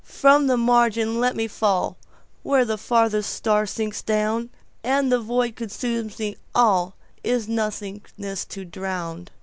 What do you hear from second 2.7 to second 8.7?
farthest stars sink down, And the void consumes me,—allIn nothingness to